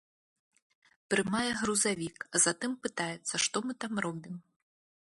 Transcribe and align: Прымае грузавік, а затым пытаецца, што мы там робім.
Прымае 1.13 1.51
грузавік, 1.61 2.17
а 2.35 2.43
затым 2.47 2.71
пытаецца, 2.87 3.35
што 3.47 3.57
мы 3.67 3.73
там 3.87 3.93
робім. 4.09 4.35